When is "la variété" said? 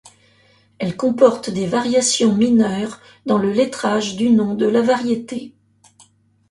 4.65-5.53